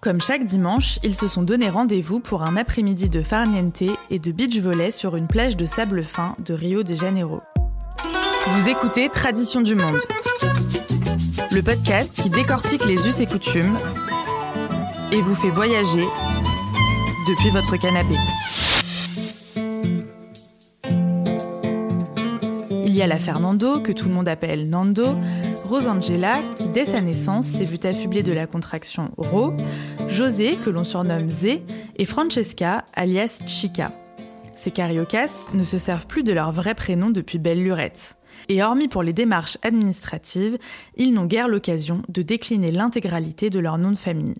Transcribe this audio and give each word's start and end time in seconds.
Comme 0.00 0.20
chaque 0.20 0.44
dimanche, 0.44 1.00
ils 1.02 1.16
se 1.16 1.26
sont 1.26 1.42
donné 1.42 1.68
rendez-vous 1.68 2.20
pour 2.20 2.44
un 2.44 2.56
après-midi 2.56 3.08
de 3.08 3.20
farniente 3.20 3.82
et 4.10 4.20
de 4.20 4.30
beach 4.30 4.56
volley 4.60 4.92
sur 4.92 5.16
une 5.16 5.26
plage 5.26 5.56
de 5.56 5.66
sable 5.66 6.04
fin 6.04 6.36
de 6.44 6.54
Rio 6.54 6.84
de 6.84 6.94
Janeiro. 6.94 7.40
Vous 8.46 8.68
écoutez 8.68 9.08
Tradition 9.08 9.60
du 9.60 9.74
Monde, 9.74 9.98
le 11.50 11.62
podcast 11.62 12.14
qui 12.14 12.30
décortique 12.30 12.84
les 12.84 13.08
us 13.08 13.18
et 13.18 13.26
coutumes 13.26 13.76
et 15.10 15.20
vous 15.20 15.34
fait 15.34 15.50
voyager 15.50 16.06
depuis 17.26 17.50
votre 17.50 17.76
canapé. 17.76 18.14
Il 22.70 22.94
y 22.94 23.02
a 23.02 23.08
la 23.08 23.18
Fernando, 23.18 23.80
que 23.80 23.92
tout 23.92 24.08
le 24.08 24.14
monde 24.14 24.28
appelle 24.28 24.68
Nando, 24.68 25.16
Rosangela, 25.68 26.40
qui 26.56 26.66
dès 26.68 26.86
sa 26.86 27.02
naissance 27.02 27.46
s'est 27.46 27.64
vue 27.64 27.78
affublée 27.86 28.22
de 28.22 28.32
la 28.32 28.46
contraction 28.46 29.10
Ro, 29.18 29.52
José, 30.08 30.56
que 30.56 30.70
l'on 30.70 30.82
surnomme 30.82 31.28
Zé, 31.28 31.62
et 31.96 32.06
Francesca, 32.06 32.86
alias 32.94 33.42
Chica. 33.46 33.90
Ces 34.56 34.70
cariocas 34.70 35.48
ne 35.52 35.64
se 35.64 35.76
servent 35.76 36.06
plus 36.06 36.22
de 36.22 36.32
leur 36.32 36.52
vrai 36.52 36.74
prénom 36.74 37.10
depuis 37.10 37.38
belle 37.38 37.62
lurette. 37.62 38.16
Et 38.48 38.62
hormis 38.62 38.88
pour 38.88 39.02
les 39.02 39.12
démarches 39.12 39.58
administratives, 39.60 40.56
ils 40.96 41.12
n'ont 41.12 41.26
guère 41.26 41.48
l'occasion 41.48 42.00
de 42.08 42.22
décliner 42.22 42.70
l'intégralité 42.70 43.50
de 43.50 43.60
leur 43.60 43.76
nom 43.76 43.92
de 43.92 43.98
famille. 43.98 44.36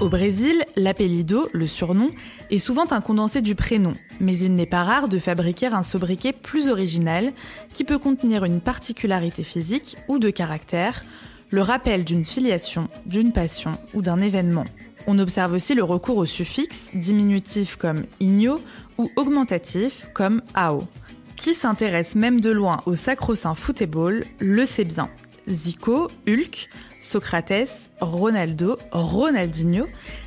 Au 0.00 0.08
Brésil, 0.08 0.64
l'appellido, 0.76 1.48
le 1.52 1.66
surnom, 1.66 2.10
est 2.50 2.60
souvent 2.60 2.84
un 2.92 3.00
condensé 3.00 3.42
du 3.42 3.56
prénom, 3.56 3.94
mais 4.20 4.38
il 4.38 4.54
n'est 4.54 4.64
pas 4.64 4.84
rare 4.84 5.08
de 5.08 5.18
fabriquer 5.18 5.66
un 5.66 5.82
sobriquet 5.82 6.32
plus 6.32 6.68
original 6.68 7.32
qui 7.74 7.82
peut 7.82 7.98
contenir 7.98 8.44
une 8.44 8.60
particularité 8.60 9.42
physique 9.42 9.96
ou 10.06 10.20
de 10.20 10.30
caractère, 10.30 11.02
le 11.50 11.62
rappel 11.62 12.04
d'une 12.04 12.24
filiation, 12.24 12.88
d'une 13.06 13.32
passion 13.32 13.72
ou 13.92 14.00
d'un 14.00 14.20
événement. 14.20 14.66
On 15.08 15.18
observe 15.18 15.54
aussi 15.54 15.74
le 15.74 15.82
recours 15.82 16.18
aux 16.18 16.26
suffixes, 16.26 16.90
diminutifs 16.94 17.74
comme 17.74 18.04
igno 18.20 18.60
ou 18.98 19.10
augmentatifs 19.16 20.06
comme 20.14 20.42
ao. 20.54 20.84
Qui 21.36 21.54
s'intéresse 21.54 22.14
même 22.14 22.40
de 22.40 22.50
loin 22.50 22.78
au 22.86 22.94
sacro-saint 22.94 23.54
football 23.56 24.24
le 24.38 24.64
sait 24.64 24.84
bien. 24.84 25.10
Zico, 25.48 26.08
Hulk, 26.26 26.68
Socrates, 27.00 27.90
Ronaldo, 28.00 28.78
Ronaldinho, 28.92 29.86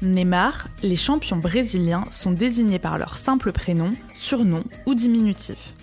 Neymar, 0.00 0.68
les 0.82 0.96
champions 0.96 1.36
brésiliens 1.36 2.04
sont 2.10 2.32
désignés 2.32 2.78
par 2.78 2.98
leur 2.98 3.16
simple 3.16 3.52
prénom, 3.52 3.92
surnom 4.14 4.64
ou 4.86 4.94
diminutif. 4.94 5.74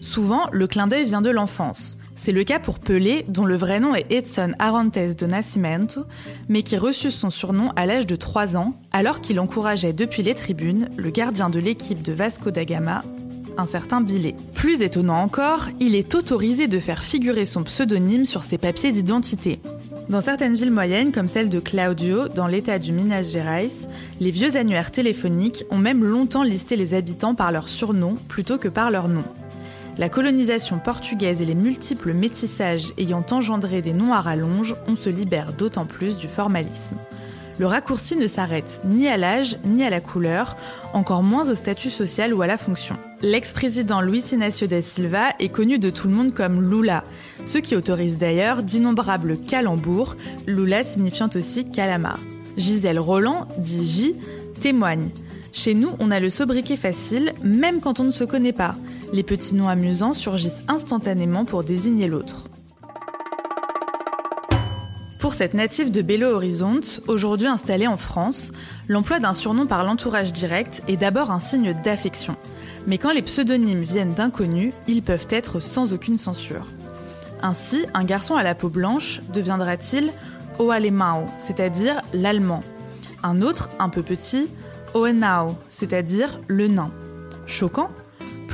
Souvent, 0.00 0.48
le 0.52 0.66
clin 0.66 0.86
d'œil 0.86 1.06
vient 1.06 1.22
de 1.22 1.30
l'enfance. 1.30 1.96
C'est 2.14 2.30
le 2.30 2.44
cas 2.44 2.60
pour 2.60 2.78
Pelé, 2.78 3.24
dont 3.26 3.44
le 3.44 3.56
vrai 3.56 3.80
nom 3.80 3.94
est 3.94 4.06
Edson 4.12 4.52
Arantes 4.60 4.96
de 4.96 5.26
Nascimento, 5.26 6.04
mais 6.48 6.62
qui 6.62 6.76
reçut 6.76 7.10
son 7.10 7.30
surnom 7.30 7.72
à 7.74 7.86
l'âge 7.86 8.06
de 8.06 8.14
3 8.14 8.56
ans, 8.56 8.80
alors 8.92 9.20
qu'il 9.20 9.40
encourageait 9.40 9.92
depuis 9.92 10.22
les 10.22 10.34
tribunes 10.34 10.88
le 10.96 11.10
gardien 11.10 11.50
de 11.50 11.58
l'équipe 11.58 12.02
de 12.02 12.12
Vasco 12.12 12.52
da 12.52 12.64
Gama, 12.64 13.02
un 13.56 13.66
certain 13.66 14.00
Billet. 14.00 14.34
Plus 14.54 14.82
étonnant 14.82 15.20
encore, 15.20 15.68
il 15.80 15.94
est 15.94 16.14
autorisé 16.14 16.66
de 16.66 16.78
faire 16.80 17.04
figurer 17.04 17.46
son 17.46 17.62
pseudonyme 17.62 18.26
sur 18.26 18.44
ses 18.44 18.58
papiers 18.58 18.92
d'identité. 18.92 19.60
Dans 20.08 20.20
certaines 20.20 20.54
villes 20.54 20.70
moyennes, 20.70 21.12
comme 21.12 21.28
celle 21.28 21.48
de 21.48 21.60
Claudio, 21.60 22.28
dans 22.28 22.46
l'état 22.46 22.78
du 22.78 22.92
Minas 22.92 23.32
Gerais, 23.32 23.68
les 24.20 24.30
vieux 24.30 24.56
annuaires 24.56 24.90
téléphoniques 24.90 25.64
ont 25.70 25.78
même 25.78 26.04
longtemps 26.04 26.42
listé 26.42 26.76
les 26.76 26.94
habitants 26.94 27.34
par 27.34 27.52
leur 27.52 27.68
surnom 27.68 28.16
plutôt 28.28 28.58
que 28.58 28.68
par 28.68 28.90
leur 28.90 29.08
nom. 29.08 29.24
La 29.96 30.08
colonisation 30.08 30.78
portugaise 30.78 31.40
et 31.40 31.46
les 31.46 31.54
multiples 31.54 32.12
métissages 32.12 32.92
ayant 32.98 33.24
engendré 33.30 33.80
des 33.80 33.92
noms 33.92 34.12
à 34.12 34.20
rallonge, 34.20 34.74
on 34.88 34.96
se 34.96 35.08
libère 35.08 35.52
d'autant 35.52 35.86
plus 35.86 36.16
du 36.16 36.26
formalisme 36.26 36.96
le 37.58 37.66
raccourci 37.66 38.16
ne 38.16 38.26
s'arrête 38.26 38.80
ni 38.84 39.08
à 39.08 39.16
l'âge 39.16 39.56
ni 39.64 39.84
à 39.84 39.90
la 39.90 40.00
couleur, 40.00 40.56
encore 40.92 41.22
moins 41.22 41.48
au 41.48 41.54
statut 41.54 41.90
social 41.90 42.34
ou 42.34 42.42
à 42.42 42.46
la 42.46 42.58
fonction. 42.58 42.96
L'ex-président 43.22 44.00
Luis 44.00 44.32
Inácio 44.32 44.66
da 44.66 44.82
Silva 44.82 45.30
est 45.38 45.48
connu 45.48 45.78
de 45.78 45.90
tout 45.90 46.08
le 46.08 46.14
monde 46.14 46.34
comme 46.34 46.60
Lula, 46.60 47.04
ce 47.44 47.58
qui 47.58 47.76
autorise 47.76 48.18
d'ailleurs 48.18 48.62
d'innombrables 48.62 49.38
calembours, 49.38 50.16
Lula 50.46 50.82
signifiant 50.82 51.30
aussi 51.34 51.68
calamar. 51.70 52.18
Gisèle 52.56 52.98
Roland, 52.98 53.46
dit 53.58 53.86
J, 53.86 54.16
témoigne. 54.60 55.10
Chez 55.52 55.74
nous, 55.74 55.90
on 56.00 56.10
a 56.10 56.18
le 56.18 56.30
sobriquet 56.30 56.76
facile, 56.76 57.32
même 57.44 57.80
quand 57.80 58.00
on 58.00 58.04
ne 58.04 58.10
se 58.10 58.24
connaît 58.24 58.52
pas. 58.52 58.74
Les 59.12 59.22
petits 59.22 59.54
noms 59.54 59.68
amusants 59.68 60.12
surgissent 60.12 60.64
instantanément 60.66 61.44
pour 61.44 61.62
désigner 61.62 62.08
l'autre. 62.08 62.48
Pour 65.24 65.32
cette 65.32 65.54
native 65.54 65.90
de 65.90 66.02
Belo 66.02 66.26
Horizonte, 66.26 67.00
aujourd'hui 67.08 67.46
installée 67.46 67.86
en 67.86 67.96
France, 67.96 68.52
l'emploi 68.88 69.20
d'un 69.20 69.32
surnom 69.32 69.64
par 69.64 69.82
l'entourage 69.82 70.34
direct 70.34 70.82
est 70.86 70.98
d'abord 70.98 71.30
un 71.30 71.40
signe 71.40 71.74
d'affection. 71.82 72.36
Mais 72.86 72.98
quand 72.98 73.10
les 73.10 73.22
pseudonymes 73.22 73.80
viennent 73.80 74.12
d'inconnus, 74.12 74.74
ils 74.86 75.02
peuvent 75.02 75.26
être 75.30 75.60
sans 75.60 75.94
aucune 75.94 76.18
censure. 76.18 76.66
Ainsi, 77.40 77.86
un 77.94 78.04
garçon 78.04 78.36
à 78.36 78.42
la 78.42 78.54
peau 78.54 78.68
blanche 78.68 79.22
deviendra-t-il 79.32 80.12
Oalemao, 80.58 81.24
c'est-à-dire 81.38 82.02
l'allemand. 82.12 82.60
Un 83.22 83.40
autre, 83.40 83.70
un 83.78 83.88
peu 83.88 84.02
petit, 84.02 84.46
Oenao, 84.92 85.56
c'est-à-dire 85.70 86.38
le 86.48 86.68
nain. 86.68 86.90
Choquant 87.46 87.88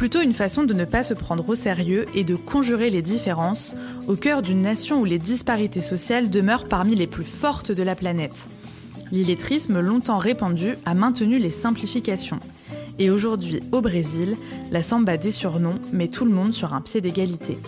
plutôt 0.00 0.22
une 0.22 0.32
façon 0.32 0.64
de 0.64 0.72
ne 0.72 0.86
pas 0.86 1.04
se 1.04 1.12
prendre 1.12 1.46
au 1.50 1.54
sérieux 1.54 2.06
et 2.14 2.24
de 2.24 2.34
conjurer 2.34 2.88
les 2.88 3.02
différences 3.02 3.74
au 4.08 4.16
cœur 4.16 4.40
d'une 4.40 4.62
nation 4.62 4.98
où 5.02 5.04
les 5.04 5.18
disparités 5.18 5.82
sociales 5.82 6.30
demeurent 6.30 6.64
parmi 6.64 6.96
les 6.96 7.06
plus 7.06 7.22
fortes 7.22 7.70
de 7.70 7.82
la 7.82 7.94
planète. 7.94 8.48
L'illettrisme 9.12 9.78
longtemps 9.80 10.16
répandu 10.16 10.72
a 10.86 10.94
maintenu 10.94 11.38
les 11.38 11.50
simplifications. 11.50 12.40
Et 12.98 13.10
aujourd'hui, 13.10 13.60
au 13.72 13.82
Brésil, 13.82 14.38
la 14.72 14.82
samba 14.82 15.18
des 15.18 15.30
surnoms 15.30 15.78
met 15.92 16.08
tout 16.08 16.24
le 16.24 16.32
monde 16.32 16.54
sur 16.54 16.72
un 16.72 16.80
pied 16.80 17.02
d'égalité. 17.02 17.58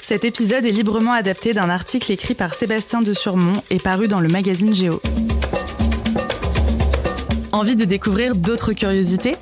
Cet 0.00 0.24
épisode 0.24 0.64
est 0.64 0.70
librement 0.70 1.12
adapté 1.12 1.52
d'un 1.52 1.68
article 1.68 2.12
écrit 2.12 2.34
par 2.34 2.54
Sébastien 2.54 3.02
de 3.02 3.12
Surmont 3.12 3.62
et 3.68 3.78
paru 3.78 4.08
dans 4.08 4.20
le 4.20 4.28
magazine 4.28 4.74
Géo. 4.74 5.02
Envie 7.52 7.76
de 7.76 7.84
découvrir 7.84 8.36
d'autres 8.36 8.72
curiosités? 8.72 9.36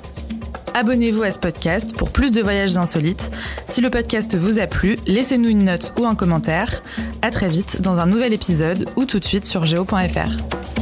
Abonnez-vous 0.75 1.23
à 1.23 1.31
ce 1.31 1.39
podcast 1.39 1.95
pour 1.97 2.11
plus 2.11 2.31
de 2.31 2.41
voyages 2.41 2.77
insolites. 2.77 3.31
Si 3.65 3.81
le 3.81 3.89
podcast 3.89 4.35
vous 4.35 4.59
a 4.59 4.67
plu, 4.67 4.97
laissez-nous 5.07 5.49
une 5.49 5.63
note 5.63 5.93
ou 5.97 6.05
un 6.05 6.15
commentaire. 6.15 6.83
À 7.21 7.31
très 7.31 7.47
vite 7.47 7.81
dans 7.81 7.99
un 7.99 8.05
nouvel 8.05 8.33
épisode 8.33 8.87
ou 8.97 9.05
tout 9.05 9.19
de 9.19 9.25
suite 9.25 9.45
sur 9.45 9.65
geo.fr. 9.65 10.74